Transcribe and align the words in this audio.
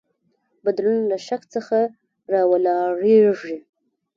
بدلون 0.63 0.99
له 1.11 1.17
شک 1.27 1.41
څخه 1.55 1.79
راولاړیږي. 2.33 3.57